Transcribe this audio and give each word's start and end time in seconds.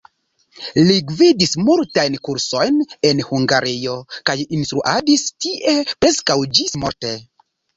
Li 0.85 0.95
gvidis 1.09 1.51
multajn 1.67 2.15
kursojn 2.29 2.79
en 3.11 3.21
Hungario, 3.27 3.99
kaj 4.31 4.37
instruadis 4.61 5.29
tie 5.47 5.77
preskaŭ 5.93 6.41
ĝis-morte. 6.59 7.15